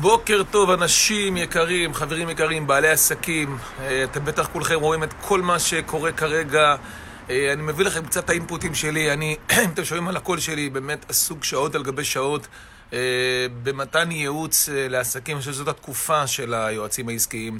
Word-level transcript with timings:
בוקר 0.00 0.42
טוב, 0.50 0.70
אנשים 0.70 1.36
יקרים, 1.36 1.94
חברים 1.94 2.30
יקרים, 2.30 2.66
בעלי 2.66 2.88
עסקים. 2.88 3.58
אה, 3.80 4.04
אתם 4.04 4.24
בטח 4.24 4.48
כולכם 4.52 4.80
רואים 4.80 5.02
את 5.02 5.12
כל 5.20 5.42
מה 5.42 5.58
שקורה 5.58 6.12
כרגע. 6.12 6.76
אה, 7.30 7.52
אני 7.52 7.62
מביא 7.62 7.84
לכם 7.84 8.06
קצת 8.06 8.30
האינפוטים 8.30 8.74
שלי. 8.74 9.12
אני, 9.12 9.36
אם 9.64 9.70
אתם 9.74 9.84
שומעים 9.84 10.08
על 10.08 10.16
הקול 10.16 10.40
שלי, 10.40 10.70
באמת 10.70 11.06
עסוק 11.08 11.44
שעות 11.44 11.74
על 11.74 11.82
גבי 11.82 12.04
שעות 12.04 12.46
אה, 12.92 12.98
במתן 13.62 14.10
ייעוץ 14.10 14.68
לעסקים. 14.72 15.36
אני 15.36 15.40
חושב 15.40 15.52
שזאת 15.52 15.68
התקופה 15.68 16.26
של 16.26 16.54
היועצים 16.54 17.08
העסקיים. 17.08 17.58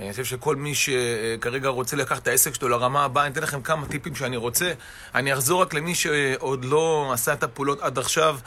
אני 0.00 0.10
חושב 0.10 0.24
שכל 0.24 0.56
מי 0.56 0.74
שכרגע 0.74 1.68
רוצה 1.68 1.96
לקחת 1.96 2.22
את 2.22 2.28
העסק 2.28 2.54
שלו 2.54 2.68
לרמה 2.68 3.04
הבאה, 3.04 3.24
אני 3.24 3.32
אתן 3.32 3.42
לכם 3.42 3.62
כמה 3.62 3.86
טיפים 3.86 4.14
שאני 4.14 4.36
רוצה. 4.36 4.72
אני 5.14 5.32
אחזור 5.32 5.62
רק 5.62 5.74
למי 5.74 5.94
שעוד 5.94 6.64
לא 6.64 7.10
עשה 7.12 7.32
את 7.32 7.42
הפעולות 7.42 7.80
עד 7.80 7.98
עכשיו, 7.98 8.38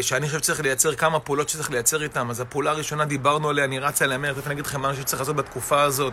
שאני 0.00 0.26
חושב 0.26 0.38
שצריך 0.38 0.60
לייצר 0.60 0.94
כמה 0.94 1.20
פעולות 1.20 1.48
שצריך 1.48 1.70
לייצר 1.70 2.02
איתן. 2.02 2.30
אז 2.30 2.40
הפעולה 2.40 2.70
הראשונה, 2.70 3.04
דיברנו 3.04 3.48
עליה, 3.48 3.64
אני 3.64 3.78
רץ 3.78 4.02
עליה 4.02 4.18
מהר, 4.18 4.32
תכף 4.32 4.46
אני 4.46 4.54
אגיד 4.54 4.66
לכם 4.66 4.80
מה 4.80 4.94
שצריך 4.94 5.20
לעשות 5.20 5.36
בתקופה 5.36 5.82
הזאת. 5.82 6.12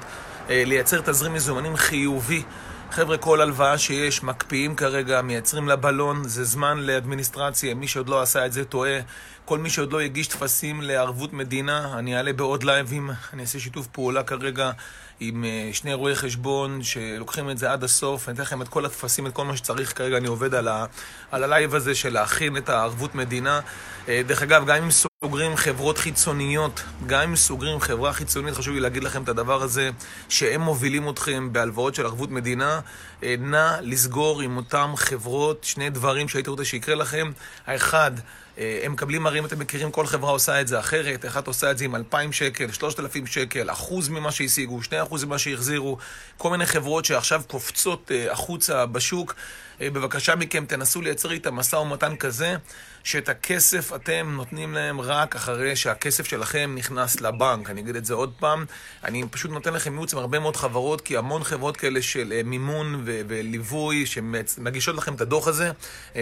לייצר 0.49 1.01
תזרים 1.01 1.33
מזומנים 1.33 1.75
חיובי. 1.75 2.43
חבר'ה, 2.91 3.17
כל 3.17 3.41
הלוואה 3.41 3.77
שיש, 3.77 4.23
מקפיאים 4.23 4.75
כרגע, 4.75 5.21
מייצרים 5.21 5.67
לה 5.67 5.75
בלון, 5.75 6.27
זה 6.27 6.43
זמן 6.43 6.77
לאדמיניסטרציה, 6.77 7.73
מי 7.73 7.87
שעוד 7.87 8.09
לא 8.09 8.21
עשה 8.21 8.45
את 8.45 8.53
זה 8.53 8.65
טועה. 8.65 8.99
כל 9.45 9.59
מי 9.59 9.69
שעוד 9.69 9.93
לא 9.93 9.99
הגיש 9.99 10.27
טפסים 10.27 10.81
לערבות 10.81 11.33
מדינה, 11.33 11.99
אני 11.99 12.17
אעלה 12.17 12.33
בעוד 12.33 12.63
לייבים, 12.63 13.09
אני 13.33 13.41
אעשה 13.41 13.59
שיתוף 13.59 13.87
פעולה 13.87 14.23
כרגע 14.23 14.71
עם 15.19 15.45
אה, 15.45 15.69
שני 15.73 15.93
רואי 15.93 16.15
חשבון 16.15 16.83
שלוקחים 16.83 17.49
את 17.49 17.57
זה 17.57 17.71
עד 17.71 17.83
הסוף, 17.83 18.29
אני 18.29 18.33
אתן 18.33 18.41
לכם 18.41 18.61
את 18.61 18.67
כל 18.67 18.85
הטפסים, 18.85 19.27
את 19.27 19.33
כל 19.33 19.45
מה 19.45 19.57
שצריך. 19.57 19.97
כרגע, 19.97 20.17
אני 20.17 20.27
עובד 20.27 20.53
על, 20.55 20.67
ה, 20.67 20.85
על 21.31 21.43
ה 21.43 21.50
live 21.50 21.75
הזה 21.75 21.95
של 21.95 22.13
להכין 22.13 22.57
את 22.57 22.69
הערבות 22.69 23.15
מדינה. 23.15 23.59
אה, 24.07 24.21
דרך 24.27 24.41
אגב, 24.41 24.65
גם 24.65 24.83
אם 24.83 24.89
סוגרים 24.91 25.55
חברות 25.55 25.97
חיצוניות, 25.97 26.83
גם 27.05 27.21
אם 27.21 27.35
סוגרים 27.35 27.79
חברה 27.79 28.13
חיצונית, 28.13 28.53
חשוב 28.53 28.73
לי 28.73 28.79
להגיד 28.79 29.03
לכם 29.03 29.23
את 29.23 29.29
הדבר 29.29 29.63
הזה, 29.63 29.89
שהם 30.29 30.61
מובילים 30.61 31.09
אתכם 31.09 31.53
בהלוואות 31.53 31.95
של 31.95 32.05
ערבות 32.05 32.31
מדינה, 32.31 32.79
אה, 33.23 33.35
נא 33.39 33.77
לסגור 33.81 34.41
עם 34.41 34.57
אותם 34.57 34.93
חברות. 34.95 35.63
שני 35.63 35.89
דברים 35.89 36.29
שהייתי 36.29 36.49
רוצה 36.49 36.65
שיקרה 36.65 36.95
לכם. 36.95 37.31
האחד, 37.67 38.11
הם 38.57 38.91
מקבלים 38.91 39.27
הרי, 39.27 39.39
אם 39.39 39.45
אתם 39.45 39.59
מכירים, 39.59 39.91
כל 39.91 40.05
חברה 40.05 40.31
עושה 40.31 40.61
את 40.61 40.67
זה 40.67 40.79
אחרת. 40.79 41.25
אחת 41.25 41.47
עושה 41.47 41.71
את 41.71 41.77
זה 41.77 41.85
עם 41.85 41.95
2,000 41.95 42.31
שקל, 42.31 42.71
3,000 42.71 43.27
שקל, 43.27 43.71
אחוז 43.71 44.09
ממה 44.09 44.31
שהשיגו, 44.31 44.79
2% 44.81 45.25
ממה 45.25 45.39
שהחזירו. 45.39 45.97
כל 46.37 46.49
מיני 46.49 46.65
חברות 46.65 47.05
שעכשיו 47.05 47.41
קופצות 47.47 48.11
אה, 48.11 48.31
החוצה 48.31 48.85
בשוק. 48.85 49.35
אה, 49.81 49.89
בבקשה 49.89 50.35
מכם, 50.35 50.65
תנסו 50.65 51.01
לייצר 51.01 51.31
איתם 51.31 51.55
משא 51.55 51.75
ומתן 51.75 52.15
כזה, 52.15 52.55
שאת 53.03 53.29
הכסף 53.29 53.95
אתם 53.95 54.33
נותנים 54.35 54.73
להם 54.73 55.01
רק 55.01 55.35
אחרי 55.35 55.75
שהכסף 55.75 56.25
שלכם 56.25 56.75
נכנס 56.77 57.21
לבנק. 57.21 57.69
אני 57.69 57.81
אגיד 57.81 57.95
את 57.95 58.05
זה 58.05 58.13
עוד 58.13 58.33
פעם. 58.39 58.65
אני 59.03 59.23
פשוט 59.31 59.51
נותן 59.51 59.73
לכם 59.73 59.93
ייעוץ 59.93 60.13
עם 60.13 60.19
הרבה 60.19 60.39
מאוד 60.39 60.55
חברות, 60.55 61.01
כי 61.01 61.17
המון 61.17 61.43
חברות 61.43 61.77
כאלה 61.77 62.01
של 62.01 62.41
מימון 62.45 63.01
ו- 63.05 63.21
וליווי, 63.27 64.05
שמגישות 64.05 64.95
לכם 64.95 65.13
את 65.13 65.21
הדוח 65.21 65.47
הזה. 65.47 65.71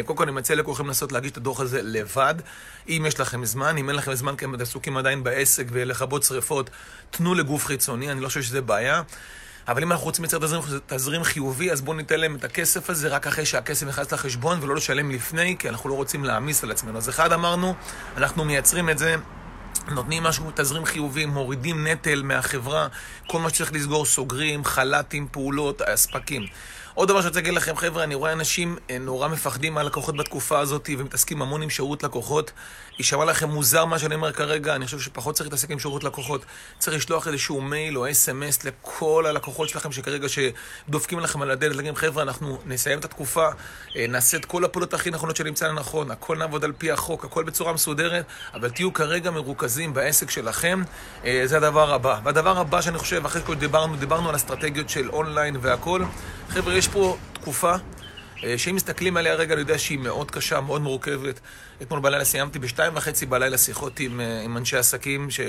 קודם 0.05 0.17
כל 0.17 0.23
אני 0.23 0.31
מציע 0.31 0.55
לכולכם 0.55 0.88
לנסות 0.88 1.11
להגיש 1.11 1.31
את 1.31 1.38
הדוח 1.38 1.59
הזה. 1.59 1.81
לבד. 1.83 2.35
אם 2.89 3.05
יש 3.07 3.19
לכם 3.19 3.45
זמן, 3.45 3.77
אם 3.77 3.89
אין 3.89 3.95
לכם 3.95 4.13
זמן 4.13 4.35
כי 4.35 4.45
אתם 4.45 4.61
עסוקים 4.61 4.97
עדיין 4.97 5.23
בעסק 5.23 5.66
ולכבות 5.72 6.23
שריפות, 6.23 6.69
תנו 7.11 7.35
לגוף 7.35 7.66
חיצוני, 7.66 8.11
אני 8.11 8.22
לא 8.22 8.27
חושב 8.27 8.41
שזה 8.41 8.61
בעיה. 8.61 9.02
אבל 9.72 9.83
אם 9.83 9.91
אנחנו 9.91 10.05
רוצים 10.05 10.23
לייצר 10.23 10.38
תזרים, 10.38 10.61
תזרים 10.88 11.23
חיובי, 11.23 11.72
אז 11.72 11.81
בואו 11.81 11.97
ניתן 11.97 12.19
להם 12.19 12.36
את 12.36 12.44
הכסף 12.44 12.89
הזה 12.89 13.08
רק 13.08 13.27
אחרי 13.27 13.45
שהכסף 13.45 13.88
נכנס 13.88 14.11
לחשבון 14.13 14.59
ולא 14.61 14.75
לשלם 14.75 15.11
לפני, 15.11 15.55
כי 15.59 15.69
אנחנו 15.69 15.89
לא 15.89 15.95
רוצים 15.95 16.23
להעמיס 16.23 16.63
על 16.63 16.72
עצמנו. 16.72 16.97
אז 16.97 17.09
אחד 17.09 17.33
אמרנו, 17.33 17.73
אנחנו 18.17 18.45
מייצרים 18.45 18.89
את 18.89 18.97
זה. 18.97 19.16
נותנים 19.88 20.23
משהו, 20.23 20.52
תזרים 20.55 20.86
חיובי, 20.86 21.25
מורידים 21.25 21.88
נטל 21.88 22.23
מהחברה, 22.23 22.88
כל 23.28 23.39
מה 23.39 23.50
שצריך 23.50 23.73
לסגור, 23.73 24.05
סוגרים, 24.05 24.66
חל"תים, 24.66 25.28
פעולות, 25.31 25.81
אספקים. 25.81 26.45
עוד 26.94 27.07
דבר 27.07 27.22
שאני 27.22 27.28
רוצה 27.28 27.40
להגיד 27.40 27.53
לכם, 27.53 27.75
חבר'ה, 27.75 28.03
אני 28.03 28.16
רואה 28.16 28.31
אנשים 28.31 28.78
אה, 28.90 28.97
נורא 29.00 29.28
מפחדים 29.28 29.73
מהלקוחות 29.73 30.17
בתקופה 30.17 30.59
הזאת 30.59 30.90
ומתעסקים 30.97 31.41
המון 31.41 31.62
עם 31.62 31.69
שירות 31.69 32.03
לקוחות. 32.03 32.51
יישמע 33.01 33.25
לכם 33.25 33.50
מוזר 33.50 33.85
מה 33.85 34.00
שאני 34.00 34.16
אומר 34.16 34.31
כרגע, 34.31 34.75
אני 34.75 34.85
חושב 34.85 35.00
שפחות 35.00 35.35
צריך 35.35 35.47
להתעסק 35.47 35.72
עם 35.72 35.79
שירות 35.79 36.03
לקוחות. 36.03 36.45
צריך 36.79 36.97
לשלוח 36.97 37.28
איזשהו 37.28 37.62
מייל 37.62 37.97
או 37.97 38.12
אס.אם.אס 38.12 38.63
לכל 38.63 39.25
הלקוחות 39.28 39.69
שלכם 39.69 39.91
שכרגע 39.91 40.28
שדופקים 40.29 41.19
לכם 41.19 41.41
על 41.41 41.51
הדלת, 41.51 41.75
להגיד, 41.75 41.95
חבר'ה, 41.95 42.23
אנחנו 42.23 42.59
נסיים 42.66 43.00
את 43.00 43.06
התקופה, 43.06 43.47
אה, 43.95 44.06
נעשה 44.09 44.38
את 44.38 44.45
כל 44.45 44.66
הפעולות 44.66 44.94
הכי 44.94 45.11
נכונות 45.11 45.35
שנמצא 45.35 45.67
לנכון, 45.67 46.11
הכל 46.11 46.38
נעבוד 46.38 46.63
על 46.63 46.72
פי 46.78 46.91
החוק, 46.91 47.25
הכל 47.25 47.44
בצורה 47.44 47.73
מסודרת, 47.73 48.25
אבל 48.53 48.69
תהיו 48.69 48.94
כרגע 48.94 49.31
מרוכזים 49.31 49.94
בעסק 49.94 50.29
שלכם, 50.29 50.84
אה, 51.25 51.41
זה 51.45 51.57
הדבר 51.57 51.94
הבא. 51.94 52.19
והדבר 52.23 52.57
הבא 52.57 52.81
שאני 52.81 52.97
חושב, 52.97 53.25
אחרי 53.25 53.41
שכל 53.41 53.56
דיברנו, 53.56 53.95
דיברנו 53.95 54.29
על 54.29 54.35
אסטרטגיות 54.35 54.90
של 54.90 55.09
אונליין 55.09 55.57
והכל. 55.61 56.03
חבר'ה, 56.50 56.73
יש 56.73 56.88
פה 56.88 57.17
תקופה 57.34 57.75
שאם 58.57 58.75
מסתכלים 58.75 59.18
עליה 59.18 59.34
רגע, 59.34 59.53
אני 59.53 59.62
יודע 59.62 59.78
שהיא 59.78 60.00
מאוד 60.00 60.31
קשה, 60.31 60.62
מאוד 60.62 60.81
מורכבת. 60.81 61.40
אתמול 61.81 62.00
בלילה 62.00 62.25
סיימתי 62.25 62.59
בשתיים 62.59 62.94
וחצי 62.96 63.25
בלילה 63.25 63.57
שיחות 63.57 64.00
עם, 64.00 64.19
אה, 64.19 64.41
עם 64.41 64.57
אנשי 64.57 64.78
עסקים, 64.78 65.31
ש... 65.31 65.40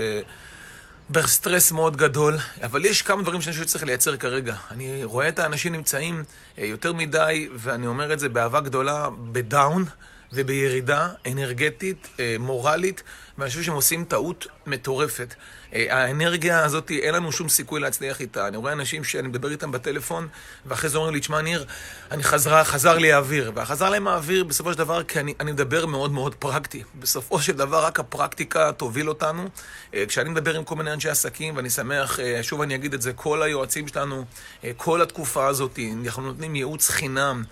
בסטרס 1.11 1.73
מאוד 1.73 1.97
גדול, 1.97 2.39
אבל 2.63 2.85
יש 2.85 3.03
כמה 3.03 3.23
דברים 3.23 3.41
שאני 3.41 3.53
חושב 3.53 3.65
שצריך 3.65 3.85
לייצר 3.85 4.17
כרגע. 4.17 4.55
אני 4.71 5.05
רואה 5.05 5.29
את 5.29 5.39
האנשים 5.39 5.73
נמצאים 5.73 6.25
אה, 6.59 6.65
יותר 6.65 6.93
מדי, 6.93 7.49
ואני 7.55 7.87
אומר 7.87 8.13
את 8.13 8.19
זה 8.19 8.29
באהבה 8.29 8.61
גדולה, 8.61 9.09
ב 9.33 9.43
down 9.43 9.85
ובירידה 10.33 11.09
אנרגטית, 11.27 12.09
מורלית, 12.39 13.03
ואני 13.39 13.51
חושב 13.51 13.63
שהם 13.63 13.75
עושים 13.75 14.05
טעות 14.05 14.47
מטורפת. 14.67 15.35
האנרגיה 15.73 16.65
הזאת, 16.65 16.91
אין 16.91 17.15
לנו 17.15 17.33
שום 17.33 17.49
סיכוי 17.49 17.81
להצליח 17.81 18.21
איתה. 18.21 18.49
אני 18.49 18.57
רואה 18.57 18.73
אנשים 18.73 19.05
שאני 19.05 19.29
מדבר 19.29 19.51
איתם 19.51 19.73
בטלפון, 19.73 20.29
ואחרי 20.67 20.91
זה 20.91 20.99
אומרים 20.99 21.15
לי, 21.15 21.21
תשמע, 21.21 21.41
ניר, 21.41 21.67
אני 22.11 22.23
חזר, 22.23 22.65
חזר 22.65 22.99
לי 22.99 23.13
האוויר. 23.13 23.53
וחזר 23.55 23.91
להם 23.91 24.09
האוויר 24.09 24.45
בסופו 24.45 24.73
של 24.73 24.79
דבר, 24.79 25.03
כי 25.03 25.21
אני, 25.21 25.35
אני 25.41 25.53
מדבר 25.53 25.87
מאוד 25.87 26.13
מאוד 26.13 26.35
פרקטי. 26.35 26.83
בסופו 27.01 27.41
של 27.41 27.53
דבר, 27.53 27.85
רק 27.85 28.01
הפרקטיקה 28.01 28.73
תוביל 28.73 29.09
אותנו. 29.09 29.49
אה, 29.95 30.05
כשאני 30.09 30.31
מדבר 30.31 30.57
עם 30.57 30.65
כל 30.65 30.75
מיני 30.75 30.93
אנשי 30.93 31.09
עסקים, 31.09 31.57
ואני 31.57 31.71
שמח, 31.71 32.21
אה, 32.21 32.43
שוב 32.43 32.61
אני 32.63 32.75
אגיד 32.75 32.95
את 32.95 33.03
זה, 33.03 33.13
כל 33.13 33.43
היועצים 33.43 33.89
שלנו, 33.89 34.25
אה, 34.65 34.71
כל 34.77 35.03
התקופה 35.03 35.47
הזאת, 35.47 35.79
אנחנו 36.05 36.23
נותנים 36.23 36.57
ייעוץ 36.57 36.89
חינם. 36.89 37.45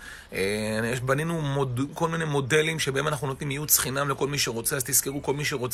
בנינו 1.04 1.40
מוד, 1.40 1.80
כל 1.94 2.08
מיני 2.08 2.24
מודלים 2.24 2.78
שבהם 2.78 3.08
אנחנו 3.08 3.26
נותנים 3.26 3.50
ייעוץ 3.50 3.78
חינם 3.78 4.08
לכל 4.08 4.28
מי 4.28 4.38
שרוצה, 4.38 4.76
אז 4.76 4.84
תזכרו, 4.84 5.22
כל 5.22 5.34
מי 5.34 5.44
שרוצה 5.44 5.69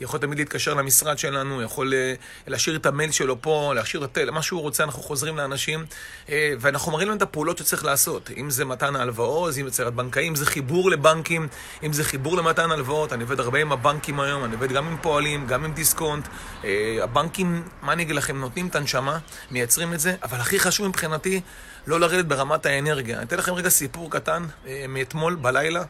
יכול 0.00 0.20
תמיד 0.20 0.38
להתקשר 0.38 0.74
למשרד 0.74 1.18
שלנו, 1.18 1.62
יכול 1.62 1.94
אה, 1.94 2.14
להשאיר 2.46 2.76
את 2.76 2.86
המייל 2.86 3.10
שלו 3.10 3.42
פה, 3.42 3.72
להשאיר 3.74 4.04
את 4.04 4.18
מה 4.32 4.42
שהוא 4.42 4.60
רוצה, 4.60 4.84
אנחנו 4.84 5.02
חוזרים 5.02 5.36
לאנשים, 5.36 5.84
אה, 6.28 6.52
ואנחנו 6.60 6.92
מראים 6.92 7.08
להם 7.08 7.16
את 7.16 7.22
הפעולות 7.22 7.58
שצריך 7.58 7.84
לעשות. 7.84 8.30
אם 8.36 8.50
זה 8.50 8.64
מתן 8.64 8.96
ההלוואות, 8.96 9.48
אם 9.48 9.52
זה 9.52 9.60
יצירת 9.68 9.94
בנקאים, 9.94 10.26
אם 10.26 10.34
זה 10.34 10.46
חיבור 10.46 10.90
לבנקים, 10.90 11.48
אם 11.82 11.92
זה 11.92 12.04
חיבור 12.04 12.36
למתן 12.36 12.70
הלוואות. 12.70 13.12
אני 13.12 13.22
עובד 13.22 13.40
הרבה 13.40 13.60
עם 13.60 13.72
הבנקים 13.72 14.20
היום, 14.20 14.44
אני 14.44 14.54
עובד 14.54 14.72
גם 14.72 14.86
עם 14.86 14.96
פועלים, 15.02 15.46
גם 15.46 15.64
עם 15.64 15.72
דיסקונט. 15.72 16.28
אה, 16.64 16.98
הבנקים, 17.02 17.62
מה 17.82 17.92
אני 17.92 18.02
אגיד 18.02 18.16
לכם, 18.16 18.40
נותנים 18.40 18.66
את 18.66 18.76
הנשמה, 18.76 19.18
מייצרים 19.50 19.94
את 19.94 20.00
זה, 20.00 20.14
אבל 20.22 20.40
הכי 20.40 20.58
חשוב 20.58 20.88
מבחינתי, 20.88 21.40
לא 21.86 22.00
לרדת 22.00 22.24
ברמת 22.24 22.66
האנרגיה. 22.66 23.16
אני 23.16 23.26
אתן 23.26 23.36
לכם 23.38 23.54
רגע 23.54 23.68
סיפור 23.68 24.10
קטן 24.10 24.46
מאתמול 24.88 25.34
בלילה 25.34 25.82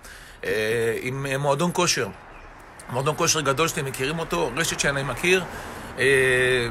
עם 1.02 1.26
מועדון 1.38 1.70
כושר. 1.74 2.08
מועדון 2.90 3.14
כושר 3.16 3.40
גדול 3.40 3.68
שאתם 3.68 3.84
מכירים 3.84 4.18
אותו, 4.18 4.50
רשת 4.56 4.80
שאני 4.80 5.02
מכיר, 5.02 5.44
אה, 5.98 6.04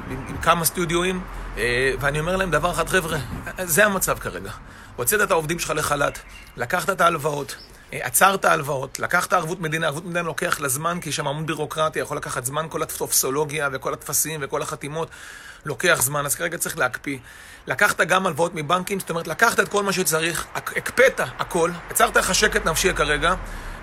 עם, 0.09 0.25
עם 0.29 0.38
כמה 0.38 0.66
סטודיואים, 0.66 1.22
אה, 1.57 1.94
ואני 2.00 2.19
אומר 2.19 2.35
להם 2.35 2.51
דבר 2.51 2.72
אחד, 2.72 2.90
חבר'ה, 2.90 3.18
זה 3.63 3.85
המצב 3.85 4.19
כרגע. 4.19 4.51
הוצאת 4.96 5.22
את 5.22 5.31
העובדים 5.31 5.59
שלך 5.59 5.74
לחל"ת, 5.75 6.19
לקחת 6.57 6.90
את 6.90 7.01
ההלוואות, 7.01 7.56
אה, 7.94 8.00
עצרת 8.01 8.46
הלוואות, 8.46 9.00
לקחת 9.00 9.34
ערבות 9.34 9.59
מדינה, 9.59 9.88
ערבות 9.88 10.06
מדינה 10.06 10.22
לוקח 10.22 10.59
לה 10.59 10.68
זמן, 10.68 11.00
כי 11.01 11.09
יש 11.09 11.16
שם 11.16 11.28
המון 11.28 11.46
בירוקרטיה, 11.46 12.01
יכול 12.01 12.18
לקחת 12.18 12.45
זמן, 12.45 12.66
כל 12.69 12.84
הטופסולוגיה 12.84 13.69
וכל 13.71 13.94
הטפסים 13.94 14.39
וכל 14.44 14.62
החתימות, 14.62 15.09
לוקח 15.66 16.00
זמן, 16.01 16.25
אז 16.25 16.36
כרגע 16.36 16.57
צריך 16.57 16.77
להקפיא. 16.77 17.18
לקחת 17.68 18.01
גם 18.01 18.27
הלוואות 18.27 18.51
מבנקים, 18.56 19.00
זאת 19.00 19.09
אומרת, 19.09 19.27
לקחת 19.27 19.59
את 19.59 19.68
כל 19.69 19.83
מה 19.83 19.94
שצריך, 19.94 20.45
הקפאת 20.56 21.19
הכל, 21.39 21.71
עצרת 21.89 22.18
לך 22.18 22.36
שקט 22.36 22.66
נפשי 22.66 22.94
כרגע, 22.94 23.33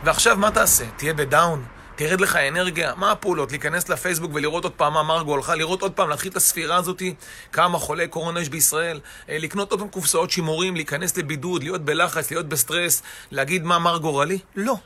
ועכשיו 0.04 0.36
מה 0.36 0.50
תעשה? 0.50 0.84
תהיה 0.96 1.14
ב 1.14 1.22
down. 1.22 1.64
תרד 2.00 2.20
לך 2.20 2.36
אנרגיה, 2.36 2.94
מה 2.96 3.10
הפעולות? 3.10 3.50
להיכנס 3.50 3.88
לפייסבוק 3.88 4.30
ולראות 4.34 4.64
עוד 4.64 4.72
פעם 4.72 4.92
מה 4.92 5.02
מרגו 5.02 5.34
הלכה, 5.34 5.54
לראות 5.54 5.82
עוד 5.82 5.92
פעם, 5.92 6.08
להתחיל 6.08 6.30
את 6.30 6.36
הספירה 6.36 6.76
הזאתי, 6.76 7.14
כמה 7.52 7.78
חולי 7.78 8.08
קורונה 8.08 8.40
יש 8.40 8.48
בישראל, 8.48 9.00
אה, 9.28 9.38
לקנות 9.38 9.70
עוד 9.70 9.80
פעם 9.80 9.88
קופסאות 9.88 10.30
שימורים, 10.30 10.74
להיכנס 10.74 11.16
לבידוד, 11.16 11.62
להיות 11.62 11.84
בלחץ, 11.84 12.30
להיות 12.30 12.48
בסטרס, 12.48 13.02
להגיד 13.30 13.64
מה 13.64 13.78
מר 13.78 13.98
גורלי? 13.98 14.38
לא. 14.56 14.76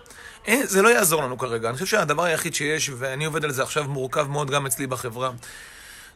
אין, 0.46 0.61
אה, 0.61 0.66
זה 0.66 0.82
לא 0.82 0.88
יעזור 0.88 1.22
לנו 1.22 1.38
כרגע. 1.38 1.69
אני 1.69 1.75
חושב 1.75 1.87
שהדבר 1.87 2.25
היחיד 2.25 2.55
שיש, 2.55 2.90
ואני 2.99 3.25
עובד 3.25 3.44
על 3.44 3.50
זה 3.50 3.62
עכשיו, 3.62 3.84
מורכב 3.84 4.26
מאוד 4.31 4.50
גם 4.50 4.66
אצלי 4.66 4.87
בחברה, 4.87 5.31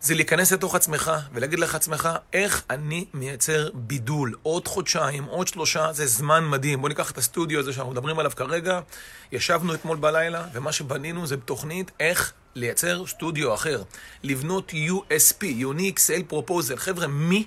זה 0.01 0.15
להיכנס 0.15 0.53
לתוך 0.53 0.75
עצמך 0.75 1.13
ולהגיד 1.33 1.59
לך 1.59 1.75
עצמך, 1.75 2.09
איך 2.33 2.63
אני 2.71 3.05
מייצר 3.15 3.69
בידול. 3.75 4.35
עוד 4.43 4.69
חודשיים, 4.69 5.25
עוד 5.25 5.49
שלושה, 5.49 5.93
זה 5.93 6.07
זמן 6.07 6.45
מדהים. 6.45 6.79
בואו 6.79 6.89
ניקח 6.89 7.11
את 7.11 7.19
הסטודיו 7.19 7.61
הזה 7.61 7.73
שאנחנו 7.73 7.93
מדברים 7.93 8.19
עליו 8.19 8.33
כרגע. 8.37 8.81
ישבנו 9.33 9.75
אתמול 9.75 9.97
בלילה, 9.97 10.45
ומה 10.53 10.73
שבנינו 10.73 11.27
זה 11.27 11.37
תוכנית 11.37 11.91
איך 12.01 12.33
לייצר 12.55 13.07
סטודיו 13.07 13.55
אחר. 13.55 13.83
לבנות 14.23 14.73
USP, 14.73 15.43
Unique 15.43 15.99
Sale 15.99 16.33
Proposal. 16.33 16.77
חבר'ה, 16.77 17.07
מי 17.07 17.45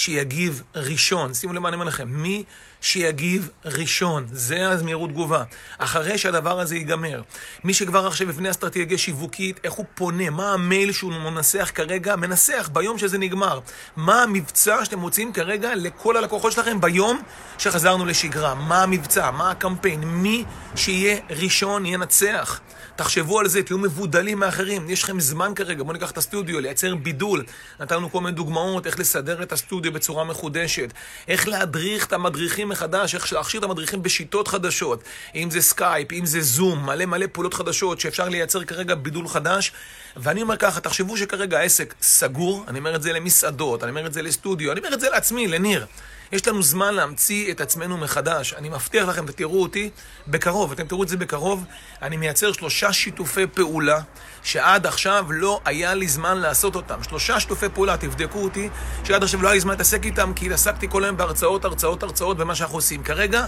שיגיב 0.00 0.62
ראשון, 0.74 1.34
שימו 1.34 1.52
לב 1.52 1.62
מה 1.62 1.68
אני 1.68 1.74
אומר 1.74 1.84
לכם, 1.84 2.08
מי 2.08 2.44
שיגיב 2.80 3.48
ראשון, 3.64 4.26
זה 4.32 4.68
המהירות 4.68 5.10
תגובה. 5.10 5.44
אחרי 5.78 6.18
שהדבר 6.18 6.60
הזה 6.60 6.76
ייגמר, 6.76 7.22
מי 7.64 7.74
שכבר 7.74 8.06
עכשיו 8.06 8.26
בפני 8.26 8.50
אסטרטגיה 8.50 8.98
שיווקית, 8.98 9.60
איך 9.64 9.72
הוא 9.72 9.86
פונה, 9.94 10.30
מה 10.30 10.52
המייל 10.52 10.92
שהוא 10.92 11.12
מנסח 11.12 11.70
כרגע, 11.74 12.16
מנסח 12.16 12.70
ביום 12.72 12.98
שזה 12.98 13.18
נגמר. 13.18 13.60
מה 13.96 14.22
המבצע 14.22 14.84
שאתם 14.84 14.98
מוצאים 14.98 15.32
כרגע 15.32 15.74
לכל 15.74 16.16
הלקוחות 16.16 16.52
שלכם 16.52 16.80
ביום 16.80 17.22
שחזרנו 17.58 18.06
לשגרה. 18.06 18.54
מה 18.54 18.82
המבצע, 18.82 19.30
מה 19.30 19.50
הקמפיין, 19.50 20.00
מי 20.00 20.44
שיהיה 20.76 21.16
ראשון 21.30 21.86
ינצח. 21.86 22.60
תחשבו 22.96 23.40
על 23.40 23.48
זה, 23.48 23.62
תהיו 23.62 23.78
מבודלים 23.78 24.38
מאחרים. 24.38 24.90
יש 24.90 25.02
לכם 25.02 25.20
זמן 25.20 25.52
כרגע, 25.54 25.82
בואו 25.82 25.92
ניקח 25.92 26.10
את 26.10 26.18
הסטודיו, 26.18 26.60
לייצר 26.60 26.94
בידול. 26.94 27.44
נתנו 27.80 28.12
כל 28.12 28.20
מיני 28.20 28.36
דוגמאות 28.36 28.86
איך 28.86 28.98
לסדר 28.98 29.42
את 29.42 29.52
הסטודיו 29.52 29.89
בצורה 29.90 30.24
מחודשת, 30.24 30.92
איך 31.28 31.48
להדריך 31.48 32.06
את 32.06 32.12
המדריכים 32.12 32.68
מחדש, 32.68 33.14
איך 33.14 33.32
להכשיר 33.32 33.58
את 33.58 33.64
המדריכים 33.64 34.02
בשיטות 34.02 34.48
חדשות, 34.48 35.02
אם 35.34 35.50
זה 35.50 35.60
סקייפ, 35.60 36.12
אם 36.12 36.26
זה 36.26 36.40
זום, 36.40 36.86
מלא 36.86 37.06
מלא 37.06 37.26
פעולות 37.32 37.54
חדשות 37.54 38.00
שאפשר 38.00 38.28
לייצר 38.28 38.64
כרגע 38.64 38.94
בידול 38.94 39.28
חדש. 39.28 39.72
ואני 40.16 40.42
אומר 40.42 40.56
ככה, 40.56 40.80
תחשבו 40.80 41.16
שכרגע 41.16 41.58
העסק 41.58 41.94
סגור, 42.02 42.64
אני 42.68 42.78
אומר 42.78 42.96
את 42.96 43.02
זה 43.02 43.12
למסעדות, 43.12 43.82
אני 43.82 43.90
אומר 43.90 44.06
את 44.06 44.12
זה 44.12 44.22
לסטודיו, 44.22 44.72
אני 44.72 44.80
אומר 44.80 44.94
את 44.94 45.00
זה 45.00 45.10
לעצמי, 45.10 45.48
לניר. 45.48 45.86
יש 46.32 46.48
לנו 46.48 46.62
זמן 46.62 46.94
להמציא 46.94 47.52
את 47.52 47.60
עצמנו 47.60 47.96
מחדש. 47.96 48.54
אני 48.54 48.68
מבטיח 48.68 49.08
לכם, 49.08 49.26
תראו 49.26 49.62
אותי 49.62 49.90
בקרוב, 50.28 50.72
אתם 50.72 50.86
תראו 50.86 51.02
את 51.02 51.08
זה 51.08 51.16
בקרוב. 51.16 51.64
אני 52.02 52.16
מייצר 52.16 52.52
שלושה 52.52 52.92
שיתופי 52.92 53.46
פעולה 53.46 54.00
שעד 54.42 54.86
עכשיו 54.86 55.26
לא 55.30 55.60
היה 55.64 55.94
לי 55.94 56.08
זמן 56.08 56.38
לעשות 56.38 56.76
אותם. 56.76 57.02
שלושה 57.02 57.40
שיתופי 57.40 57.68
פעולה, 57.68 57.96
תבדקו 57.96 58.38
אותי, 58.38 58.68
שעד 59.04 59.22
עכשיו 59.22 59.42
לא 59.42 59.48
היה 59.48 59.54
לי 59.54 59.60
זמן 59.60 59.70
להתעסק 59.70 60.04
איתם, 60.04 60.32
כי 60.36 60.46
התעסקתי 60.46 60.86
כל 60.88 61.04
היום 61.04 61.16
בהרצאות, 61.16 61.64
הרצאות, 61.64 62.02
הרצאות, 62.02 62.36
ומה 62.40 62.54
שאנחנו 62.54 62.76
עושים. 62.76 63.02
כרגע 63.02 63.46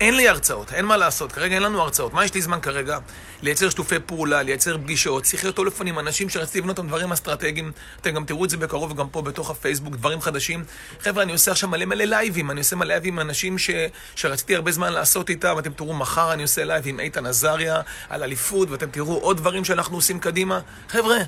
אין 0.00 0.16
לי 0.16 0.28
הרצאות, 0.28 0.72
אין 0.72 0.84
מה 0.84 0.96
לעשות, 0.96 1.32
כרגע 1.32 1.54
אין 1.54 1.62
לנו 1.62 1.80
הרצאות. 1.80 2.14
מה 2.14 2.24
יש 2.24 2.34
לי 2.34 2.42
זמן 2.42 2.60
כרגע? 2.60 2.98
לייצר 3.42 3.70
שיתופי 3.70 3.96
פעולה, 4.06 4.42
לייצר 4.42 4.78
פגישות, 4.78 5.24
שיחי 5.24 5.52
טלפונים, 5.52 5.98
אנשים 5.98 6.28
שרציתי 6.28 6.58
לבנות 6.58 6.78
אותם 6.78 6.88
דברים 6.88 7.12
אסטרטגיים. 7.12 7.72
אתם 8.00 8.10
גם 8.10 8.24
תראו 8.24 8.44
את 8.44 8.50
זה 8.50 8.56
בקרוב, 8.56 8.96
גם 8.96 9.08
פה 9.08 9.22
בתוך 9.22 9.50
הפייסבוק, 9.50 9.96
דברים 9.96 10.20
חדשים. 10.20 10.64
חבר'ה, 11.00 11.22
אני 11.22 11.32
עושה 11.32 11.50
עכשיו 11.50 11.68
מלא 11.68 11.84
מלא 11.84 12.04
לייבים, 12.04 12.50
אני 12.50 12.60
עושה 12.60 12.76
מלא 12.76 12.88
לייבים 12.88 13.14
עם 13.14 13.20
אנשים 13.20 13.58
ש... 13.58 13.70
שרציתי 14.14 14.56
הרבה 14.56 14.72
זמן 14.72 14.92
לעשות 14.92 15.30
איתם. 15.30 15.58
אתם 15.58 15.72
תראו, 15.72 15.94
מחר 15.94 16.32
אני 16.32 16.42
עושה 16.42 16.64
לייב 16.64 16.82
עם 16.86 17.00
איתן 17.00 17.26
עזריה 17.26 17.80
על 18.08 18.22
אליפות, 18.22 18.70
ואתם 18.70 18.90
תראו 18.90 19.18
עוד 19.18 19.36
דברים 19.36 19.64
שאנחנו 19.64 19.96
עושים 19.96 20.18
קדימה. 20.20 20.60
חבר'ה, 20.88 21.18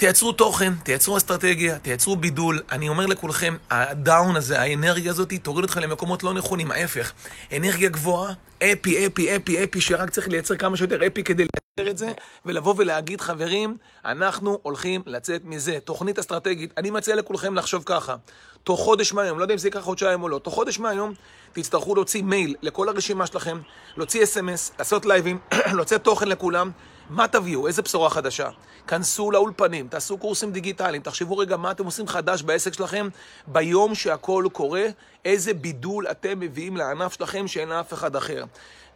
תייצרו 0.00 0.32
תוכן, 0.32 0.72
תייצרו 0.74 1.16
אסטרטגיה, 1.16 1.78
תייצרו 1.78 2.16
בידול. 2.16 2.60
אני 2.72 2.88
אומר 2.88 3.06
לכולכם, 3.06 3.56
ה 3.70 3.83
down 3.83 4.36
הזה, 4.36 4.60
האנרגיה 4.60 5.10
הזאת, 5.10 5.32
תוריד 5.42 5.64
אתכם 5.64 5.80
למקומות 5.80 6.22
לא 6.22 6.34
נכונים, 6.34 6.70
ההפך. 6.70 7.12
אנרגיה 7.56 7.88
גבוהה, 7.88 8.32
happy, 8.58 9.06
happy, 9.06 9.36
happy, 9.36 9.64
happy, 9.64 9.80
שרק 9.80 10.10
צריך 10.10 10.28
לייצר 10.28 10.56
כמה 10.56 10.76
שיותר 10.76 11.06
happy 11.06 11.24
כדי 11.24 11.44
לייצר 11.76 11.90
את 11.90 11.98
זה, 11.98 12.12
ולבוא 12.46 12.74
ולהגיד, 12.76 13.20
חברים, 13.20 13.76
אנחנו 14.04 14.58
הולכים 14.62 15.02
לצאת 15.06 15.44
מזה. 15.44 15.78
תוכנית 15.84 16.18
אסטרטגית, 16.18 16.74
אני 16.76 16.90
מציע 16.90 17.16
לכולכם 17.16 17.54
לחשוב 17.54 17.82
ככה. 17.86 18.16
תוך 18.64 18.80
חודש 18.80 19.12
מהיום, 19.12 19.38
לא 19.38 19.44
יודע 19.44 19.54
אם 19.54 19.58
זה 19.58 19.68
ייקח 19.68 19.80
חודשיים 19.80 20.22
או 20.22 20.28
לא, 20.28 20.38
תוך 20.38 20.54
חודש 20.54 20.78
מהיום 20.78 21.14
תצטרכו 21.52 21.94
להוציא 21.94 22.22
מייל 22.22 22.54
לכל 22.62 22.88
הרשימה 22.88 23.26
שלכם, 23.26 23.60
להוציא 23.96 24.22
אס.אם.אס, 24.22 24.72
לעשות 24.78 25.06
לייבים, 25.06 25.38
להוציא 25.76 25.96
תוכן 25.96 26.28
לכולם. 26.28 26.70
מה 27.10 27.28
תביאו? 27.28 27.66
איזה 27.66 27.82
בשורה 27.82 28.10
חדשה? 28.10 28.48
כנסו 28.86 29.30
לאולפנים, 29.30 29.88
תעשו 29.88 30.18
קורסים 30.18 30.52
דיגיטליים, 30.52 31.02
תחשבו 31.02 31.38
רגע 31.38 31.56
מה 31.56 31.70
אתם 31.70 31.84
עושים 31.84 32.08
חדש 32.08 32.42
בעסק 32.42 32.72
שלכם 32.74 33.08
ביום 33.46 33.94
שהכל 33.94 34.44
קורה, 34.52 34.84
איזה 35.24 35.54
בידול 35.54 36.06
אתם 36.10 36.40
מביאים 36.40 36.76
לענף 36.76 37.12
שלכם 37.12 37.48
שאין 37.48 37.68
לאף 37.68 37.92
אחד 37.92 38.16
אחר. 38.16 38.44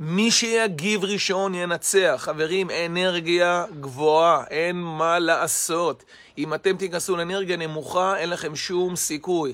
מי 0.00 0.30
שיגיב 0.30 1.04
ראשון 1.04 1.54
ינצח. 1.54 2.14
חברים, 2.18 2.70
אנרגיה 2.70 3.64
גבוהה, 3.80 4.44
אין 4.50 4.76
מה 4.76 5.18
לעשות. 5.18 6.04
אם 6.38 6.54
אתם 6.54 6.76
תיכנסו 6.76 7.16
לאנרגיה 7.16 7.56
נמוכה, 7.56 8.16
אין 8.16 8.30
לכם 8.30 8.56
שום 8.56 8.96
סיכוי. 8.96 9.52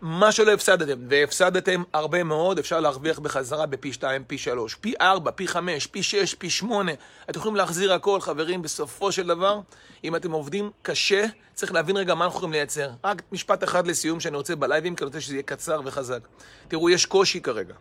מה 0.00 0.32
שלא 0.32 0.52
הפסדתם, 0.52 0.98
והפסדתם 1.08 1.82
הרבה 1.92 2.22
מאוד, 2.22 2.58
אפשר 2.58 2.80
להרוויח 2.80 3.18
בחזרה 3.18 3.66
בפי 3.66 3.92
2, 3.92 4.24
פי 4.24 4.38
3, 4.38 4.74
פי 4.74 4.94
4, 5.00 5.30
פי 5.30 5.48
5, 5.48 5.86
פי 5.86 6.02
6, 6.02 6.34
פי 6.34 6.50
8. 6.50 6.92
אתם 7.30 7.38
יכולים 7.38 7.56
להחזיר 7.56 7.92
הכל, 7.92 8.20
חברים, 8.20 8.62
בסופו 8.62 9.12
של 9.12 9.26
דבר, 9.26 9.60
אם 10.04 10.16
אתם 10.16 10.32
עובדים 10.32 10.70
קשה, 10.82 11.24
צריך 11.54 11.72
להבין 11.72 11.96
רגע 11.96 12.14
מה 12.14 12.24
אנחנו 12.24 12.38
יכולים 12.38 12.52
לייצר. 12.52 12.90
רק 13.04 13.22
משפט 13.32 13.64
אחד 13.64 13.86
לסיום 13.86 14.20
שאני 14.20 14.36
רוצה 14.36 14.56
בלייבים, 14.56 14.96
כי 14.96 15.04
אני 15.04 15.06
רוצה 15.06 15.20
שזה 15.20 15.34
יהיה 15.34 15.42
קצר 15.42 15.80
וחזק. 15.84 16.20
תראו, 16.68 16.90
יש 16.90 17.06
קושי 17.06 17.40
כרגע. 17.40 17.74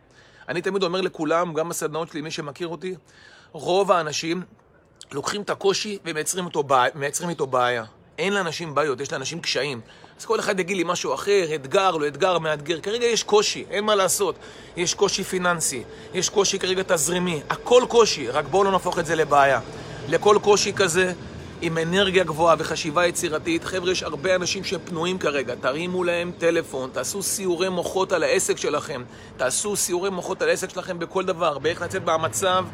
אני 0.50 0.62
תמיד 0.62 0.83
אומר 0.83 1.01
לכולם, 1.01 1.54
גם 1.54 1.69
בסדנאות 1.69 2.10
שלי, 2.10 2.21
מי 2.21 2.31
שמכיר 2.31 2.68
אותי, 2.68 2.95
רוב 3.51 3.92
האנשים 3.92 4.42
לוקחים 5.12 5.42
את 5.42 5.50
הקושי 5.50 5.98
ומייצרים 6.06 7.30
איתו, 7.30 7.48
בעיה. 7.48 7.83
אין 8.18 8.33
לאנשים 8.33 8.75
בעיות, 8.75 9.01
יש 9.01 9.13
לאנשים 9.13 9.42
קשיים. 9.42 9.81
אז 10.19 10.25
כל 10.25 10.39
אחד 10.39 10.60
יגיד 10.60 10.77
לי 10.77 10.83
משהו 10.86 11.13
אחר, 11.13 11.45
אתגר, 11.56 11.92
לא 11.92 12.07
אתגר, 12.07 12.39
מאתגר. 12.39 12.80
כרגע 12.80 13.06
יש 13.06 13.24
קושי, 13.24 13.66
אין 13.69 13.83
מה 13.83 13.95
לעשות. 13.95 14.36
יש 14.77 14.94
קושי 14.94 15.24
פיננסי, 15.24 15.83
יש 16.13 16.30
קושי 16.30 16.60
כרגע 16.60 16.83
תזרימי, 16.88 17.42
הכל 17.50 17.83
קושי, 17.88 18.30
רק 18.30 18.45
בואו 18.45 18.63
לא 18.63 18.71
נהפוך 18.71 19.00
את 19.00 19.06
זה 19.06 19.16
לבעיה. 19.16 19.60
לכל 20.10 20.38
קושי 20.42 20.74
כזה, 20.74 21.13
עם 21.62 21.77
אנרגיה 21.77 22.24
גבוהה 22.24 22.56
וחשיבה 22.60 23.07
יצירתית, 23.07 23.63
חבר'ה, 23.63 23.92
יש 23.92 24.04
הרבה 24.04 24.36
אנשים 24.36 24.63
שפנויים 24.63 25.18
כרגע, 25.19 25.56
תרימו 25.56 26.04
להם 26.04 26.31
טלפון, 26.38 26.89
תעשו 26.94 27.24
סיורי 27.24 27.69
מוחות 27.69 28.12
על 28.12 28.24
העסק 28.24 28.57
שלכם, 28.57 29.04
תעשו 29.38 29.75
סיורי 29.75 30.10
מוחות 30.10 30.42
על 30.42 30.50
העסק 30.50 30.69
שלכם 30.69 31.00
בכל 31.00 31.25
דבר, 31.25 31.57
באיך 31.57 31.81
לצאת 31.81 32.06
מהמצב 32.06 32.66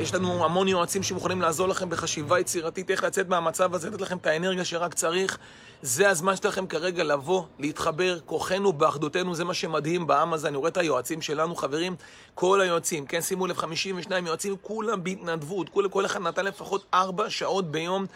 יש 0.00 0.14
לנו 0.14 0.44
המון 0.44 0.68
יועצים 0.68 1.02
שמוכנים 1.02 1.42
לעזור 1.42 1.68
לכם 1.68 1.90
בחשיבה 1.90 2.40
יצירתית, 2.40 2.90
איך 2.90 3.04
לצאת 3.04 3.28
מהמצב 3.28 3.74
הזה, 3.74 3.90
לתת 3.90 4.00
לכם 4.00 4.16
את 4.16 4.26
האנרגיה 4.26 4.64
שרק 4.64 4.94
צריך. 4.94 5.38
זה 5.82 6.08
הזמן 6.08 6.36
שלכם 6.36 6.66
כרגע 6.66 7.04
לבוא, 7.04 7.42
להתחבר, 7.58 8.18
כוחנו 8.26 8.72
באחדותנו, 8.72 9.34
זה 9.34 9.44
מה 9.44 9.54
שמדהים 9.54 10.06
בעם 10.06 10.32
הזה. 10.32 10.48
אני 10.48 10.56
רואה 10.56 10.68
את 10.68 10.76
היועצים 10.76 11.22
שלנו, 11.22 11.56
חברים, 11.56 11.96
כל 12.34 12.60
היועצים, 12.60 13.06
כן, 13.06 13.20
שימו 13.20 13.46
לב, 13.46 13.56
52 13.56 14.26
יועצים, 14.26 14.56
כולם 14.62 15.04
בהתנדבות, 15.04 15.68
כל, 15.90 16.06
אחד 16.06 16.20
נתן 16.20 16.44
לפחות 16.44 16.84
4 16.94 17.30
שעות 17.30 17.70
ביום. 17.70 18.06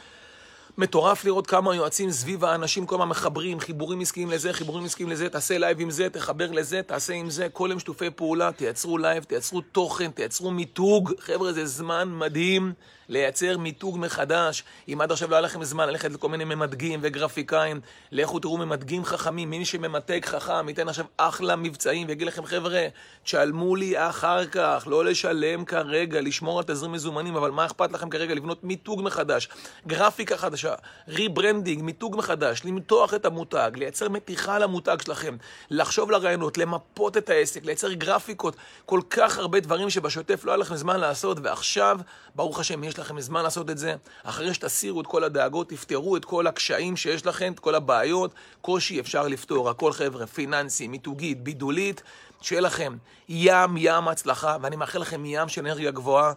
מטורף 0.79 1.25
לראות 1.25 1.47
כמה 1.47 1.75
יועצים 1.75 2.11
סביב 2.11 2.45
האנשים 2.45 2.87
כל 2.87 2.95
הזמן 2.95 3.09
מחברים, 3.09 3.61
חיבורים 3.61 4.01
עסקיים 4.01 4.31
לזה, 4.31 4.53
חיבורים 4.53 4.85
עסקיים 4.85 5.11
לזה, 5.11 5.29
תעשה 5.29 5.59
לייב 5.59 5.81
עם 5.81 5.91
זה, 5.91 6.11
תחבר 6.11 6.51
לזה, 6.51 6.83
תעשה 6.83 7.13
עם 7.13 7.31
זה, 7.31 7.49
כל 7.49 7.69
יום 7.71 7.81
שותפי 7.81 8.11
פעולה, 8.11 8.53
תייצרו 8.53 8.99
לייב, 8.99 9.25
תייצרו 9.25 9.61
תוכן, 9.61 10.11
תייצרו 10.11 10.51
מיתוג. 10.51 11.13
חבר'ה, 11.21 11.53
זה 11.53 11.67
זמן 11.67 12.09
מדהים 12.19 12.73
לייצר 13.09 13.59
מיתוג 13.59 13.99
מחדש. 13.99 14.65
אם 14.89 15.01
עד 15.01 15.13
עכשיו 15.13 15.31
לא 15.31 15.37
היה 15.37 15.41
לכם 15.41 15.65
זמן 15.65 15.89
ללכת 15.89 16.13
לכל 16.13 16.29
מיני 16.29 16.45
ממתגים 16.45 17.01
וגרפיקאים, 17.03 17.81
לכו 18.13 18.39
תראו 18.39 18.59
ממתגים 18.59 19.05
חכמים, 19.05 19.51
מי 19.51 19.65
שממתג 19.65 20.25
חכם 20.25 20.69
ייתן 20.69 20.89
עכשיו 20.89 21.05
אחלה 21.17 21.57
מבצעים 21.57 22.09
ויגיד 22.09 22.27
לכם, 22.27 22.45
חבר'ה, 22.45 22.87
תשלמו 23.25 23.77
לי 23.77 24.09
אחר 24.09 24.47
כך, 24.47 24.85
לא 24.91 25.05
לשלם 25.05 25.65
כרגע, 25.65 26.21
לשמור 26.21 26.59
על 26.59 26.65
תזרים 26.65 26.93
מזומנים, 26.93 27.37
אבל 27.37 27.51
מה 27.51 27.67
אכפת 27.67 27.93
לכם 27.93 28.11
כרגע? 28.11 28.35
לבנות 28.35 28.65
מיתוג 28.65 29.03
מחדש, 29.03 29.49
גרפיקה 29.87 30.37
חדשה, 30.37 30.64
rebranding, 31.09 31.83
מיתוג 31.83 32.17
מחדש, 32.17 32.65
למתוח 32.65 33.15
את 33.15 33.25
המותג, 33.25 33.71
לייצר 33.75 34.09
מתיחה 34.09 34.59
למותג 34.59 34.97
שלכם, 35.05 35.37
לחשוב 35.71 36.11
לרעיונות, 36.11 36.59
למפות 36.59 37.17
את 37.17 37.29
העסק, 37.29 37.65
לייצר 37.65 37.93
גרפיקות, 37.93 38.57
כל 38.87 39.01
כך 39.11 39.39
הרבה 39.39 39.61
דברים 39.61 39.91
שבשוטף 39.91 40.45
לא 40.45 40.51
היה 40.51 40.57
לכם 40.57 40.77
זמן 40.77 41.01
לעשות, 41.01 41.39
ועכשיו, 41.43 42.01
ברוך 42.35 42.61
השם, 42.61 42.85
יש 42.85 42.99
לכם 42.99 43.21
זמן 43.21 43.43
לעשות 43.43 43.71
את 43.71 43.79
זה. 43.79 43.95
אחרי 44.23 44.55
שתסירו 44.55 45.01
את 45.01 45.07
כל 45.07 45.25
הדאגות, 45.25 45.69
תפתרו 45.69 46.17
את 46.17 46.25
כל 46.25 46.47
הקשיים 46.47 46.97
שיש 46.97 47.27
לכם, 47.27 47.53
את 47.53 47.61
כל 47.61 47.75
הבעיות. 47.75 48.35
קושי 48.61 49.01
אפשר 49.01 49.29
לפתור, 49.29 49.71
הכל 49.71 49.93
חבר'ה, 49.93 50.27
פיננסי, 50.27 50.89
מיתוגית, 50.89 51.43
בידולית. 51.43 52.03
שיהיה 52.45 52.61
לכם 52.61 52.97
ים 53.29 53.77
ים 53.77 54.09
הצלחה, 54.09 54.57
ואני 54.61 54.77
מאחל 54.77 54.99
לכם 54.99 55.25
ים 55.27 55.49
של 55.49 55.61
אנרגיה 55.61 55.91
גבוהה. 55.91 56.33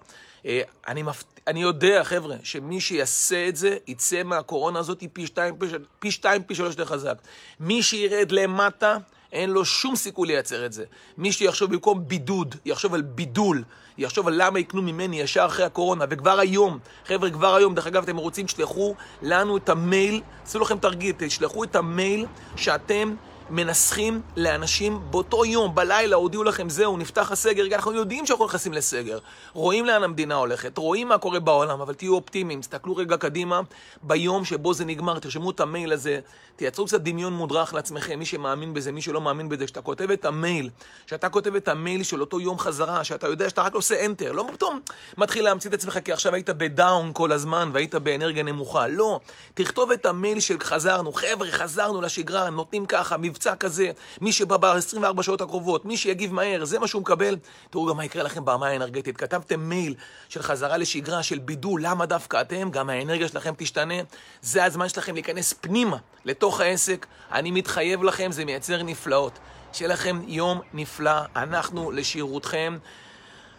אה, 0.46 0.62
אני, 0.88 1.04
מפ... 1.04 1.24
אני 1.48 1.62
יודע, 1.62 2.04
חבר'ה, 2.04 2.36
שמי 2.44 2.82
שיעשה 2.82 3.48
את 3.48 3.56
זה, 3.56 3.78
יצא 3.88 4.24
מהקורונה 4.24 4.80
הזאת 4.80 5.04
פי 5.14 5.28
שתיים, 5.28 5.56
פי, 5.60 5.66
פי 6.00 6.12
שתיים, 6.12 6.44
פי 6.44 6.56
שלוש 6.56 6.70
יותר 6.70 6.86
חזק. 6.86 7.16
מי 7.60 7.84
שירד 7.84 8.32
למטה, 8.32 8.98
אין 9.32 9.50
לו 9.50 9.66
שום 9.66 9.96
סיכוי 9.96 10.28
לייצר 10.28 10.66
את 10.66 10.74
זה. 10.74 10.86
מי 11.18 11.32
שיחשוב 11.32 11.72
במקום 11.72 12.08
בידוד, 12.08 12.56
יחשוב 12.66 12.94
על 12.94 13.02
בידול, 13.02 13.64
יחשוב 13.98 14.28
על 14.28 14.34
למה 14.38 14.60
יקנו 14.60 14.82
ממני 14.82 15.20
ישר 15.20 15.46
אחרי 15.46 15.66
הקורונה, 15.66 16.06
וכבר 16.10 16.40
היום, 16.40 16.80
חבר'ה, 17.06 17.30
כבר 17.30 17.56
היום, 17.56 17.76
דרך 17.76 17.88
אגב, 17.88 18.04
אתם 18.04 18.18
רוצים, 18.18 18.46
תשלחו 18.46 18.96
לנו 19.22 19.58
את 19.58 19.70
המייל, 19.70 20.22
עשו 20.46 20.60
לכם 20.60 20.78
תרגיל, 20.78 21.16
תשלחו 21.18 21.64
את 21.64 21.76
המייל 21.76 22.26
שאתם 22.56 23.16
מנסחים 23.50 24.22
לאנשים 24.38 25.02
באותו 25.12 25.46
יום, 25.46 25.76
בלילה, 25.76 26.16
הודיעו 26.16 26.44
לכם, 26.44 26.70
זהו, 26.70 26.98
נפתח 26.98 27.32
הסגר, 27.32 27.76
אנחנו 27.76 27.94
יודעים 27.94 28.26
שאנחנו 28.26 28.46
נכנסים 28.46 28.74
לסגר. 28.74 29.20
רואים 29.54 29.86
לאן 29.86 30.04
המדינה 30.04 30.36
הולכת, 30.36 30.78
רואים 30.78 31.08
מה 31.08 31.18
קורה 31.18 31.40
בעולם, 31.40 31.82
אבל 31.82 31.94
תהיו 31.94 32.14
אופטימיים, 32.14 32.62
תסתכלו 32.62 32.96
רגע 32.96 33.18
קדימה, 33.18 33.62
ביום 34.04 34.46
שבו 34.46 34.74
זה 34.74 34.86
נגמר, 34.86 35.20
תרשמו 35.20 35.52
את 35.52 35.60
המייל 35.60 35.94
הזה, 35.94 36.20
תייצרו 36.56 36.86
קצת 36.86 37.02
דמיון 37.02 37.34
מודרך 37.34 37.74
לעצמכם, 37.74 38.20
מי 38.20 38.26
שמאמין 38.26 38.74
בזה, 38.74 38.92
מי 38.92 39.02
שלא 39.02 39.22
מאמין 39.22 39.50
בזה, 39.50 39.68
שאתה 39.68 39.82
כותב 39.82 40.12
את 40.12 40.26
המייל, 40.26 40.70
שאתה 41.08 41.30
כותב 41.30 41.56
את 41.56 41.68
המייל 41.68 42.04
של 42.04 42.22
אותו 42.22 42.40
יום 42.40 42.60
חזרה, 42.60 43.04
שאתה 43.04 43.28
יודע 43.28 43.50
שאתה 43.50 43.62
רק 43.62 43.74
עושה 43.74 44.06
enter, 44.06 44.34
לא 44.34 44.46
פתאום 44.54 44.80
מתחיל 45.18 45.44
להמציא 45.44 45.70
את 45.70 45.74
עצמך 45.74 46.00
כי 46.06 46.12
עכשיו 46.14 46.34
היית 46.34 46.50
ב 46.50 46.62
down 46.62 47.12
כל 47.14 47.32
הזמן 47.32 47.70
והיית 47.74 47.96
באנרגיה 47.96 48.44
נמוכה, 48.44 48.88
לא. 48.88 49.20
תכתוב 49.54 49.92
את 49.92 50.06
המייל 50.06 50.40
של 50.40 50.60
חזרנו, 50.60 51.14
חבר'ה, 51.14 51.48
חזרנו 51.52 52.02
לשגרה, 52.02 52.50
נותנים 52.50 52.86
ככה, 52.86 53.18
מבצע 53.38 53.56
כזה, 53.56 53.92
מי 54.22 54.32
שבא 54.32 54.58
ב-24 54.58 55.22
שעות 55.22 55.42
הקרובות, 55.42 55.86
מי 55.86 55.98
שיגיב 55.98 56.34
מהר, 56.34 56.66
זה 56.66 56.80
מה 56.80 56.88
שהוא 56.88 57.02
מקבל. 57.02 57.38
תראו 57.70 57.86
גם 57.86 57.98
מה 57.98 58.06
יקרה 58.06 58.24
לכם 58.24 58.46
ברמה 58.46 58.68
האנרגטית. 58.68 59.18
כתבתם 59.18 59.60
מייל 59.60 59.96
של 60.30 60.42
חזרה 60.42 60.78
לשגרה, 60.78 61.24
של 61.24 61.40
בידול, 61.40 61.82
למה 61.84 62.06
דווקא 62.06 62.42
אתם? 62.42 62.70
גם 62.72 62.90
האנרגיה 62.90 63.28
שלכם 63.28 63.54
תשתנה. 63.58 63.94
זה 64.42 64.64
הזמן 64.64 64.90
שלכם 64.90 65.14
להיכנס 65.14 65.54
פנימה, 65.54 65.98
לתוך 66.26 66.60
העסק. 66.60 67.06
אני 67.32 67.52
מתחייב 67.52 68.04
לכם, 68.04 68.32
זה 68.32 68.46
מייצר 68.46 68.84
נפלאות. 68.84 69.40
שיהיה 69.74 69.90
לכם 69.90 70.22
יום 70.28 70.62
נפלא, 70.74 71.22
אנחנו 71.36 71.92
לשירותכם. 71.92 72.78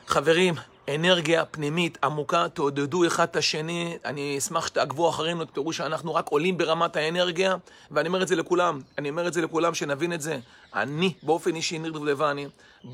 חברים, 0.07 0.55
אנרגיה 0.95 1.45
פנימית 1.45 1.99
עמוקה, 2.05 2.49
תעודדו 2.49 3.07
אחד 3.07 3.25
את 3.25 3.37
השני, 3.37 3.99
אני 4.05 4.39
אשמח 4.39 4.67
שתעקבו 4.67 5.09
אחרינו, 5.11 5.45
תראו 5.45 5.73
שאנחנו 5.73 6.15
רק 6.15 6.29
עולים 6.29 6.59
ברמת 6.59 6.97
האנרגיה, 6.97 7.57
ואני 7.91 8.09
אומר 8.09 8.23
את 8.23 8.29
זה 8.29 8.37
לכולם, 8.37 8.81
אני 8.99 9.11
אומר 9.11 9.29
את 9.29 9.33
זה 9.33 9.43
לכולם, 9.43 9.75
שנבין 9.75 10.13
את 10.13 10.21
זה. 10.21 10.39
אני, 10.75 11.13
באופן 11.23 11.55
אישי, 11.55 11.79
ניר 11.79 11.93
דובדבני, 11.93 12.47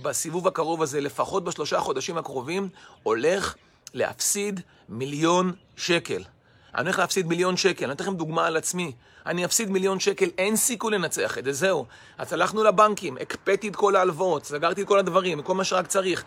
בסיבוב 0.02 0.48
הקרוב 0.48 0.82
הזה, 0.82 1.00
לפחות 1.00 1.44
בשלושה 1.44 1.80
חודשים 1.80 2.18
הקרובים, 2.18 2.68
הולך 3.02 3.54
להפסיד 3.94 4.60
מיליון 4.88 5.52
שקל. 5.76 6.22
אני 6.76 6.84
הולך 6.84 6.98
להפסיד 6.98 7.26
מיליון 7.26 7.56
שקל, 7.56 7.84
אני 7.84 7.94
אתן 7.94 8.04
לכם 8.04 8.16
דוגמה 8.16 8.46
על 8.46 8.56
עצמי. 8.56 8.92
אני 9.26 9.44
אפסיד 9.44 9.70
מיליון 9.70 10.00
שקל, 10.00 10.30
אין 10.38 10.56
סיכוי 10.56 10.92
לנצח 10.92 11.38
את 11.38 11.44
זה, 11.44 11.52
זהו. 11.52 11.86
אז 12.18 12.32
הלכנו 12.32 12.64
לבנקים, 12.64 13.16
הקפאתי 13.20 13.68
את 13.68 13.76
כל 13.76 13.96
ההלוואות, 13.96 14.44
סגרתי 14.44 14.82
את 14.82 14.86
כל 14.86 14.98
הדברים, 14.98 15.42
כל 15.42 15.54
מה 15.54 15.64
שרק 15.64 15.86
צריך. 15.86 16.24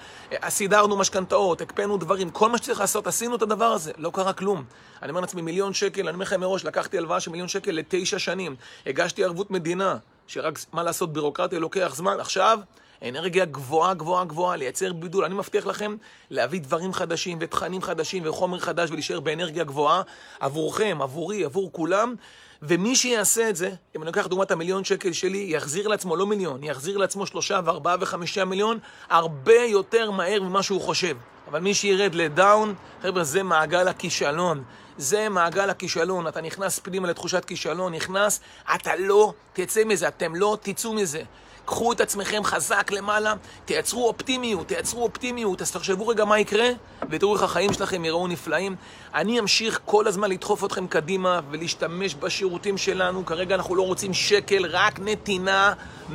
סידרנו 0.50 0.98
משכנתאות, 0.98 1.62
הקפאנו 1.62 1.98
דברים, 1.98 2.30
כל 2.30 2.50
מה 2.50 2.58
שצריך 2.58 2.80
לעשות, 2.80 3.08
עשינו 3.08 3.36
את 3.36 3.42
הדבר 3.42 3.66
הזה, 3.66 3.92
לא 3.98 4.12
קרה 4.14 4.34
כלום. 4.34 4.64
אני 5.02 5.10
אומר 5.10 5.22
לעצמי, 5.22 5.42
מיליון 5.42 5.74
שקל, 5.74 6.02
אני 6.02 6.14
אומר 6.14 6.26
לכם 6.26 6.40
מראש, 6.40 6.66
לקחתי 6.66 6.98
הלוואה 6.98 7.20
של 7.20 7.32
מיליון 7.32 7.48
שקל 7.48 7.72
לתשע 7.72 8.20
שנים, 8.20 8.56
הגשתי 8.86 9.24
ערבות 9.24 9.52
מדינה, 9.52 9.98
שרק, 10.28 10.60
מה 10.74 10.84
לעשות, 10.84 11.14
בירוקרטיה 11.14 11.60
לוקח 11.60 11.92
זמן, 11.96 12.20
עכשיו... 12.20 12.60
אנרגיה 13.02 13.46
גבוהה, 13.46 13.94
גבוהה, 13.94 14.26
גבוהה, 14.26 14.56
לייצר 14.56 14.94
בידול. 14.94 15.26
אני 15.26 15.36
מבטיח 15.36 15.66
לכם 15.66 15.96
להביא 16.30 16.62
דברים 16.62 16.94
חדשים 16.94 17.38
ותכנים 17.42 17.82
חדשים 17.82 18.24
וחומר 18.26 18.60
חדש 18.60 18.90
ולהישאר 18.90 19.20
באנרגיה 19.20 19.64
גבוהה 19.64 20.02
עבורכם, 20.40 20.98
עבורי, 21.02 21.44
עבור 21.44 21.72
כולם. 21.72 22.16
ומי 22.62 22.96
שיעשה 22.96 23.50
את 23.50 23.56
זה, 23.56 23.72
אם 23.96 24.02
אני 24.02 24.06
לוקח 24.08 24.28
דוגמת 24.28 24.52
המיליון 24.52 24.84
שקל 24.84 25.14
שלי, 25.14 25.48
יחזיר 25.50 25.88
לעצמו 25.88 26.16
לא 26.16 26.26
מיליון, 26.26 26.64
יחזיר 26.64 26.98
לעצמו 26.98 27.26
שלושה 27.26 27.60
וארבעה 27.66 27.96
וחמישה 28.00 28.46
מיליון 28.46 28.80
הרבה 29.10 29.64
יותר 29.64 30.12
מהר 30.12 30.42
ממה 30.42 30.64
שהוא 30.64 30.82
חושב. 30.82 31.18
אבל 31.48 31.60
מי 31.60 31.74
שירד 31.74 32.16
לדאון, 32.16 32.76
חבר'ה, 33.02 33.24
זה 33.24 33.44
מעגל 33.44 33.88
הכישלון. 33.88 34.64
זה 34.98 35.30
מעגל 35.30 35.70
הכישלון. 35.70 36.28
אתה 36.28 36.42
נכנס 36.42 36.80
פנימה 36.80 37.08
לתחושת 37.08 37.46
כישלון, 37.46 37.94
נכנס, 37.94 38.40
אתה 38.76 38.96
לא 38.96 39.34
תצא 39.54 39.84
מזה, 39.84 40.08
אתם 40.08 40.36
לא 40.36 40.58
תצאו 40.62 40.94
מזה. 40.94 41.24
קחו 41.68 41.92
את 41.92 42.02
עצמכם 42.02 42.44
חזק 42.44 42.92
למעלה, 42.92 43.34
תייצרו 43.66 44.08
אופטימיות, 44.08 44.68
תייצרו 44.68 45.04
אופטימיות, 45.04 45.62
אז 45.62 45.72
תחשבו 45.72 46.08
רגע 46.08 46.26
מה 46.26 46.40
יקרה, 46.40 46.70
ותראו 47.10 47.34
איך 47.34 47.44
החיים 47.44 47.74
שלכם 47.74 48.06
יראו 48.06 48.28
נפלאים. 48.28 48.76
אני 49.14 49.40
אמשיך 49.40 49.80
כל 49.86 50.08
הזמן 50.08 50.30
לדחוף 50.30 50.64
אתכם 50.64 50.88
קדימה 50.88 51.40
ולהשתמש 51.52 52.16
בשירותים 52.16 52.78
שלנו. 52.78 53.26
כרגע 53.26 53.56
אנחנו 53.56 53.76
לא 53.76 53.82
רוצים 53.82 54.14
שקל, 54.14 54.66
רק 54.66 55.00
נתינה, 55.00 55.74
100% 56.10 56.14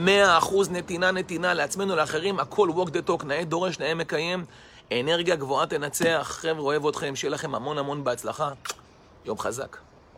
נתינה, 0.71 1.11
נתינה 1.11 1.54
לעצמנו, 1.54 1.97
לאחרים, 1.97 2.40
הכל 2.40 2.68
walk 2.68 2.88
the 2.88 3.11
talk, 3.11 3.25
נאה 3.25 3.44
דורש, 3.44 3.78
נאה 3.78 3.94
מקיים. 3.94 4.44
אנרגיה 4.92 5.37
גבוהה 5.37 5.66
תנצח. 5.66 6.38
חבר'ה, 6.40 6.64
אוהב 6.64 6.87
אתכם, 6.87 7.16
שיהיה 7.16 7.30
לכם 7.30 7.54
המון 7.54 7.78
המון 7.78 8.04
בהצלחה. 8.04 8.50
יום 9.25 9.38
חזק. 9.38 9.91